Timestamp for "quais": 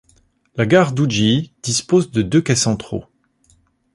2.41-2.55